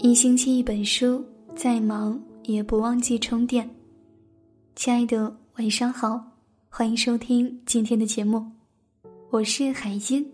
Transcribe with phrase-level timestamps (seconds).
[0.00, 1.24] 一星期一本书，
[1.56, 3.68] 再忙也不忘记充电。
[4.76, 6.24] 亲爱的，晚上好，
[6.68, 8.46] 欢迎收听今天的节目，
[9.30, 10.24] 我是海音，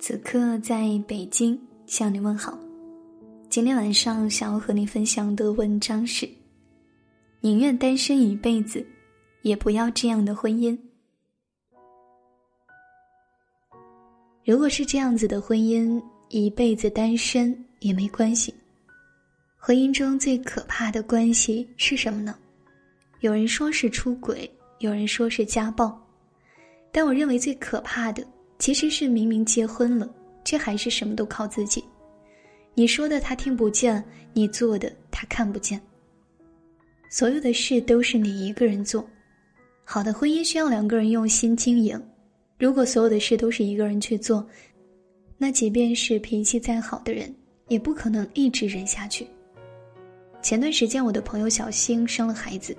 [0.00, 2.58] 此刻在北京向你问好。
[3.48, 6.28] 今天晚上想要和你分享的文章是：
[7.40, 8.84] 宁愿单身一辈子，
[9.42, 10.76] 也不要这样的婚姻。
[14.44, 18.52] 如果是这样子的婚姻，一辈子单身也没关系。
[19.62, 22.34] 婚姻中最可怕的关系是什么呢？
[23.20, 25.94] 有人说是出轨，有人说是家暴，
[26.90, 28.26] 但我认为最可怕的
[28.58, 30.08] 其实是明明结婚了，
[30.46, 31.84] 却还是什么都靠自己。
[32.74, 34.02] 你说的他听不见，
[34.32, 35.78] 你做的他看不见。
[37.10, 39.06] 所有的事都是你一个人做。
[39.84, 42.02] 好的婚姻需要两个人用心经营。
[42.58, 44.48] 如果所有的事都是一个人去做，
[45.36, 47.34] 那即便是脾气再好的人，
[47.68, 49.26] 也不可能一直忍下去。
[50.42, 52.76] 前段时间，我的朋友小星生了孩子，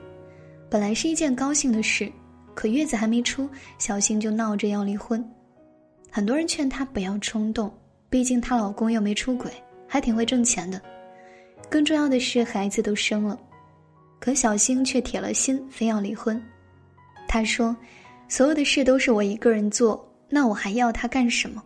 [0.69, 2.11] 本来是一件高兴的事，
[2.55, 5.23] 可月子还没出，小星就闹着要离婚。
[6.09, 7.71] 很多人劝她不要冲动，
[8.09, 9.51] 毕竟她老公又没出轨，
[9.87, 10.81] 还挺会挣钱的。
[11.69, 13.39] 更重要的是，孩子都生了，
[14.19, 16.41] 可小星却铁了心非要离婚。
[17.27, 17.75] 她说
[18.27, 21.63] ：“所有的事都是我一个人做，那我还要他干什么？”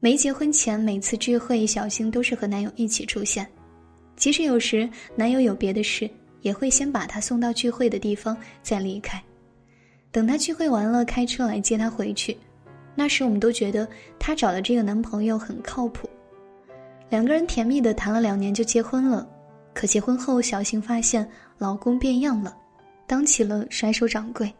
[0.00, 3.48] 没结婚前，每次聚会，小星都是和男友一起出现。
[4.18, 6.10] 即使有时男友有别的事，
[6.42, 9.22] 也会先把她送到聚会的地方再离开，
[10.10, 12.36] 等她聚会完了开车来接她回去。
[12.96, 13.88] 那时我们都觉得
[14.18, 16.10] 她找的这个男朋友很靠谱，
[17.08, 19.26] 两个人甜蜜的谈了两年就结婚了。
[19.72, 22.56] 可结婚后，小新发现老公变样了，
[23.06, 24.52] 当起了甩手掌柜，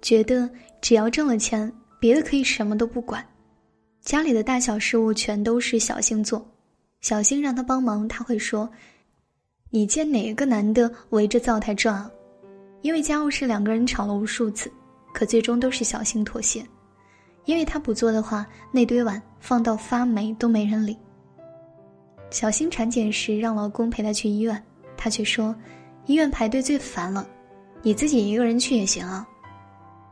[0.00, 0.48] 觉得
[0.80, 3.22] 只要挣了钱，别的可以什么都不管，
[4.00, 6.42] 家里的大小事务全都是小星做。
[7.00, 8.70] 小新让他帮忙，他会说
[9.70, 12.08] ：“你见哪个男的围着灶台转？”
[12.82, 14.70] 因为家务事两个人吵了无数次，
[15.12, 16.64] 可最终都是小新妥协，
[17.44, 20.96] 因为他不做的话，那堆碗放到发霉都没人理。
[22.30, 24.62] 小新产检时让老公陪她去医院，
[24.96, 25.54] 她却说
[26.06, 27.26] ：“医院排队最烦了，
[27.82, 29.26] 你自己一个人去也行啊。”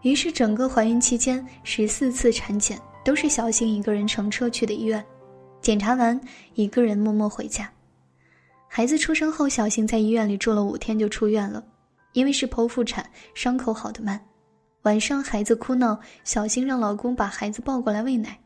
[0.03, 5.04] 于是整个怀孕期间十四次产检都是小新一个人乘车去的医院。
[5.68, 6.18] 检查完，
[6.54, 7.70] 一个人默默回家。
[8.66, 11.62] 孩子出生后，小新在医院里住了五天就出院了，
[12.14, 14.18] 因为是剖腹产，伤口好的慢。
[14.84, 18.38] 晚上孩子哭闹，小新让老公把孩子抱过来喂奶。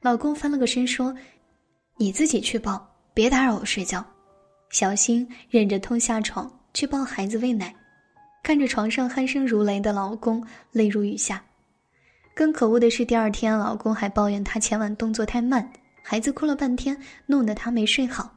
[0.00, 1.12] 老公翻了个身说
[1.98, 4.06] ：“你自己去抱，别打扰我睡觉。”
[4.70, 7.74] 小新忍着痛下床去抱孩子喂奶，
[8.44, 11.42] 看着床上鼾声如雷的老公，泪如雨下。
[12.32, 15.68] 更可恶的是，第二天老公还抱怨他前晚动作太慢。
[16.10, 18.36] 孩子哭了半天，弄得他没睡好。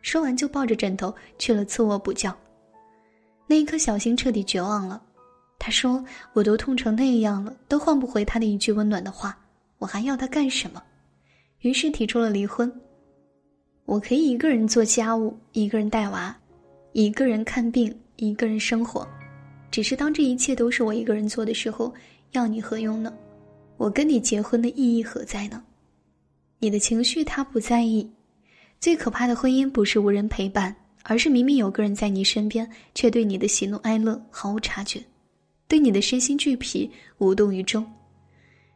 [0.00, 2.34] 说完就抱着枕头去了次卧补觉。
[3.46, 5.02] 那一刻，小新彻底绝望了。
[5.58, 6.02] 他说
[6.32, 9.38] ：“我都痛成那样了，都换不回他的一句温暖的话，
[9.76, 10.82] 我还要他干什么？”
[11.60, 12.72] 于是提出了离婚。
[13.84, 16.34] 我可以一个人做家务，一个人带娃，
[16.92, 19.06] 一个人看病，一个人生活。
[19.70, 21.92] 只是当这一切都是我一个人做的时候，
[22.30, 23.12] 要你何用呢？
[23.76, 25.62] 我跟你结婚的意义何在呢？
[26.62, 28.08] 你的情绪他不在意，
[28.78, 35.02] 最可怕的婚姻不是无人陪伴，而是明明有个人在你身边，却对你的喜怒哀乐毫无察觉，
[35.66, 37.84] 对你的身心俱疲无动于衷。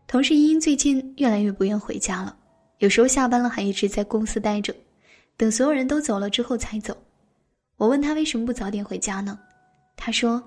[0.08, 2.36] 同事茵茵最近越来越不愿回家了，
[2.78, 4.75] 有时候下班了还一直在公司待着，
[5.36, 6.96] 等所有人都走了之后才走。
[7.76, 9.38] 我问他为什么不早点回家呢？
[9.94, 10.42] 他说，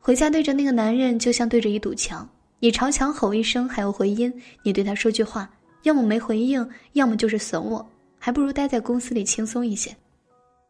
[0.00, 2.26] 回家对着那个男人就像对着一堵墙，
[2.60, 4.32] 你朝墙吼一声还有回音，
[4.62, 5.50] 你对他说句话。
[5.88, 7.84] 要么没回应，要么就是损我，
[8.18, 9.90] 还不如待在公司里轻松一些。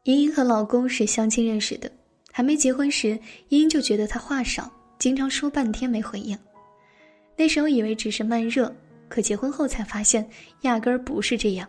[0.04, 1.90] 茵茵和老公是相亲认识的，
[2.30, 3.18] 还没结婚时，
[3.48, 6.38] 茵茵就觉得他话少，经常说半天没回应。
[7.36, 8.72] 那时候以为只是慢热，
[9.08, 10.24] 可结婚后才发现
[10.60, 11.68] 压根儿不是这样。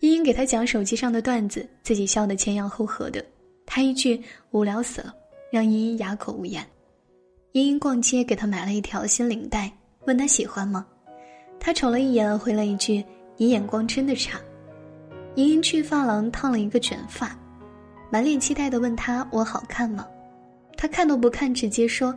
[0.00, 3.24] 茵茵给他讲手机上的段子，自己笑得前仰后合的，
[3.64, 5.14] 他一句无聊死了，
[5.50, 6.62] 让茵茵哑口无言。
[7.52, 9.72] 茵茵逛街给他买了一条新领带，
[10.04, 10.86] 问他喜欢吗？
[11.64, 13.04] 他瞅了一眼，回了一句
[13.38, 14.36] ：“你眼光真的差。”
[15.36, 17.38] 莹莹去发廊烫了一个卷发，
[18.10, 20.04] 满脸期待的问他：“我好看吗？”
[20.76, 22.12] 他看都不看，直接说：“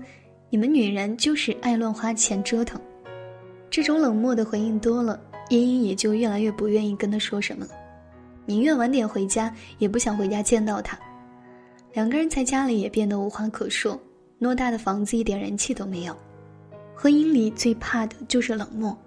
[0.50, 2.82] 你们女人就是爱乱花钱折腾。”
[3.70, 7.72] 这种冷漠的回应多了，茵茵也就越来越不愿意跟他说什么了，
[8.48, 10.98] 宁愿晚点回家，也不想回家见到他。
[11.94, 13.96] 两个人在家里也变得无话可说，
[14.42, 16.18] 偌大的房子一点人气都没有。
[16.96, 18.98] 婚姻里最怕的就是冷漠。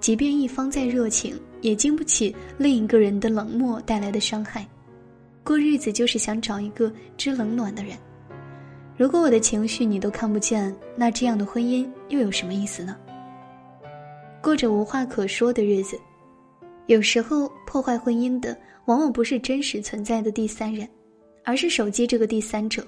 [0.00, 4.66] 即便一方再热情，也经不起另一个人的冷漠带来的伤害。
[5.44, 7.96] 过日子就是想找一个知冷暖的人。
[8.96, 12.96] 如果我的情绪你都看不见，那这样的婚姻又有什么意思呢？
[14.42, 15.98] 过着无话可说的日子，
[16.86, 18.56] 有时候破坏婚姻的
[18.86, 20.88] 往往不是真实存在的第三人，
[21.44, 22.86] 而是手机这个第三者。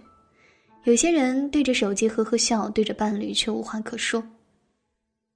[0.84, 4.22] 有些人对着手机呵呵笑，对着伴侣却无话可说。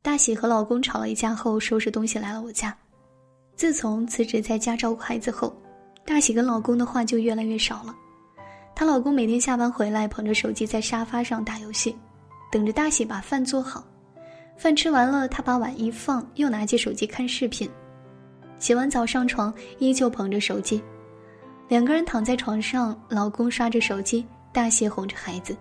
[0.06, 2.72] 大喜和老公吵了一架后，收拾东西来了我家。
[3.56, 5.52] 自从辞职在家照顾孩子后，
[6.04, 7.92] 大喜跟老公的话就越来越少了。
[8.72, 11.96] 她老公每天下班回来，捧着手机在沙发上打游戏，
[12.52, 13.84] 等着大喜把饭做好。
[14.56, 17.68] 饭吃完了，他把碗一放，又拿起手机看视频。
[18.60, 20.80] 洗完澡上床，依旧捧着手机。
[21.66, 25.56] 两个人躺在床上，老公刷着手机，大喜哄着孩子，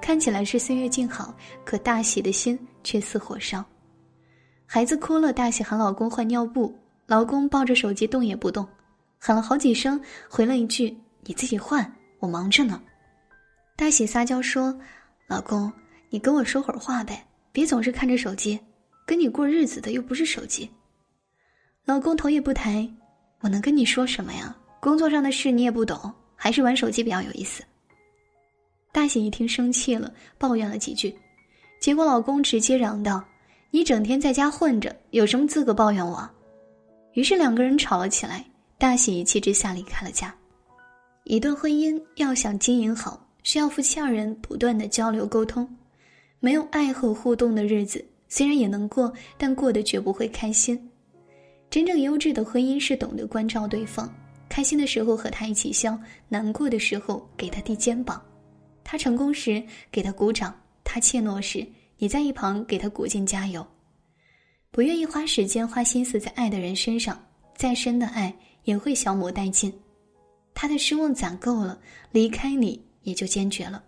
[0.00, 1.34] 看起来是岁月静好，
[1.66, 3.62] 可大喜的心却似火烧。
[4.66, 6.76] 孩子哭了，大喜喊老公换尿布，
[7.06, 8.66] 老公抱着手机动也不动，
[9.18, 12.82] 喊了好几声，回了一句：“你自己换，我忙着呢。”
[13.76, 14.76] 大喜撒娇说
[15.28, 15.72] ：“老公，
[16.10, 18.58] 你跟我说会儿话呗，别总是看着手机，
[19.06, 20.68] 跟你过日子的又不是手机。”
[21.84, 22.88] 老公头也不抬
[23.40, 24.56] ：“我能跟你说什么呀？
[24.80, 27.62] 工作上的事你也不懂，还是玩手机比较有意思。”
[28.92, 31.14] 大喜一听生气了，抱怨了几句，
[31.80, 33.22] 结果老公直接嚷道。
[33.74, 36.30] 你整天在家混着，有什么资格抱怨我？
[37.14, 38.44] 于是两个人吵了起来。
[38.78, 40.32] 大喜一气之下离开了家。
[41.24, 45.68] 一段婚姻要想经营好，需要夫妻二人不断的交流沟通。
[46.38, 50.80] 没有爱和互动的日子，虽然也能过，但过得绝不会开心。
[51.68, 54.08] 真正优质的婚姻是懂得关照对方，
[54.48, 55.98] 开心的时候和他一起笑，
[56.28, 58.22] 难过的时候给他递肩膀，
[58.84, 59.60] 他成功时
[59.90, 61.66] 给他鼓掌，他怯懦时。
[61.96, 63.66] 你在一旁给他鼓劲加油，
[64.70, 67.24] 不愿意花时间花心思在爱的人身上，
[67.56, 69.72] 再深的爱也会消磨殆尽。
[70.54, 71.78] 他的失望攒够了，
[72.10, 73.82] 离开你也就坚决了。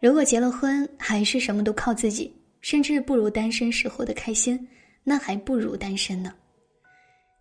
[0.00, 4.68] 如果结了婚还是什么都靠自己，甚至不如单身时候的开心，
[5.04, 6.34] 那还不如单身呢。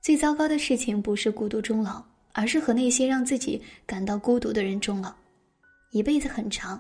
[0.01, 2.03] 最糟糕的事情不是孤独终老，
[2.33, 5.13] 而是和那些让自己感到孤独的人终老。
[5.91, 6.79] 一辈子很长，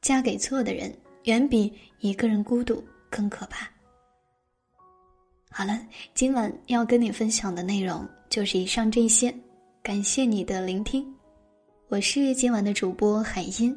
[0.00, 0.94] 嫁给错的人。
[1.24, 3.68] 远比一个人孤独更可怕。
[5.50, 5.80] 好了，
[6.14, 9.34] 今晚要跟你分享的内容就是以上这些，
[9.82, 11.04] 感谢你的聆听，
[11.88, 13.74] 我是今晚的主播海音。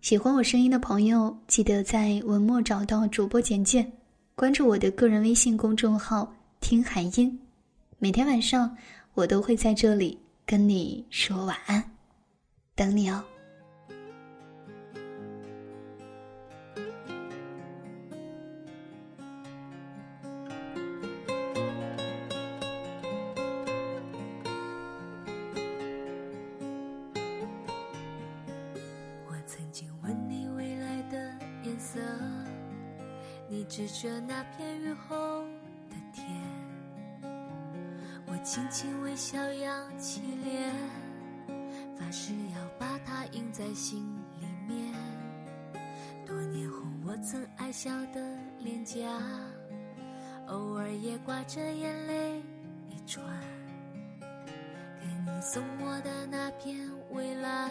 [0.00, 3.90] 喜欢我声音的朋友，记得在文末找到主播简介，
[4.34, 6.30] 关注我的个人微信公众号
[6.60, 7.40] “听海音”，
[7.98, 8.76] 每天晚上
[9.14, 11.82] 我都会在这里跟你说晚安，
[12.76, 13.24] 等你哦。
[33.68, 35.42] 指着那片雨后
[35.88, 36.26] 的天，
[38.26, 40.72] 我轻轻微笑，扬起脸，
[41.96, 44.06] 发誓要把它印在心
[44.38, 44.92] 里面。
[46.26, 49.00] 多年后，我曾爱笑的脸颊，
[50.48, 52.42] 偶尔也挂着眼泪
[52.90, 53.24] 一串。
[54.20, 56.78] 给你送我的那片
[57.12, 57.70] 蔚蓝，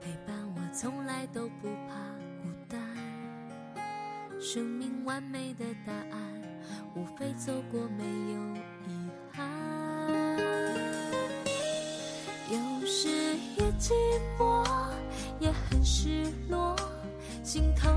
[0.00, 2.17] 陪伴我，从来都不怕。
[4.50, 6.42] 生命完美的答案，
[6.94, 8.40] 无非走过没有
[8.86, 9.46] 遗憾。
[12.50, 13.10] 有时
[13.58, 13.92] 也寂
[14.38, 14.66] 寞，
[15.38, 16.74] 也很失落，
[17.44, 17.90] 心头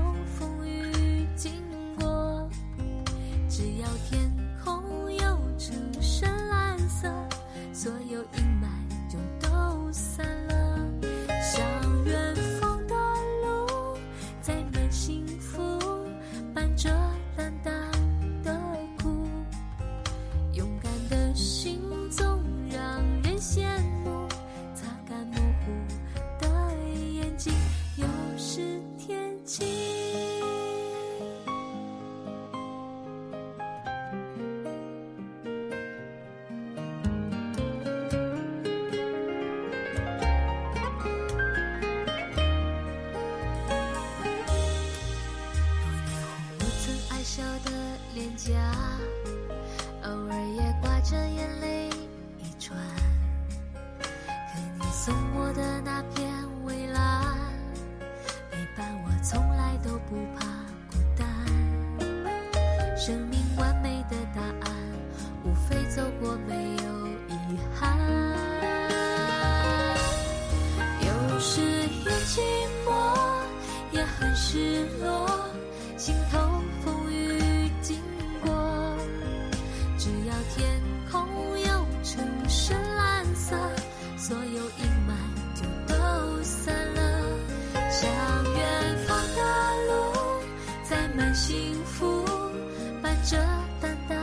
[93.24, 93.36] 这
[93.80, 94.18] 淡淡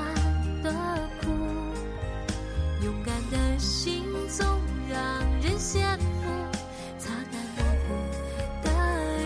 [0.61, 0.71] 的
[1.21, 1.29] 苦。
[2.83, 4.45] 勇敢的心总
[4.89, 4.99] 让
[5.41, 6.27] 人羡慕，
[6.97, 7.87] 擦干模糊
[8.63, 8.69] 的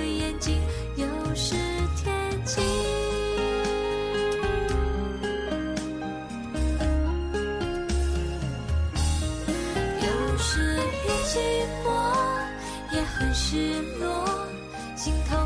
[0.06, 0.62] 眼睛，
[0.96, 1.56] 又是
[1.98, 2.63] 天晴。
[10.01, 11.32] 有时也寂
[11.84, 11.88] 寞，
[12.92, 14.48] 也很失落，
[14.96, 15.38] 心头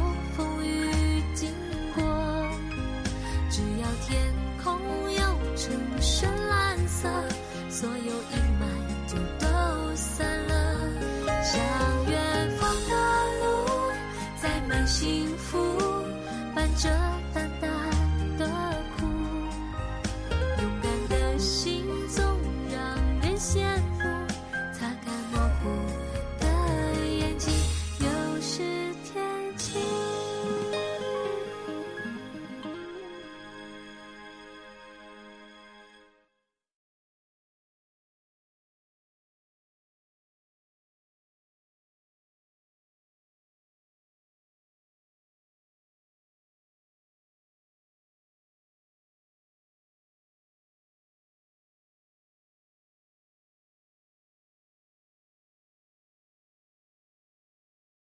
[14.87, 15.57] 幸福
[16.55, 17.06] 伴着